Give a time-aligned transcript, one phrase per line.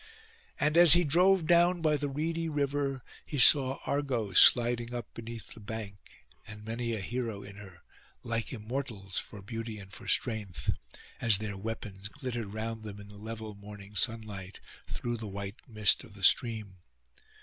[0.59, 5.53] And as he drove down by the reedy river he saw Argo sliding up beneath
[5.53, 7.83] the bank, and many a hero in her,
[8.23, 10.73] like Immortals for beauty and for strength,
[11.19, 16.03] as their weapons glittered round them in the level morning sunlight, through the white mist
[16.03, 16.77] of the stream.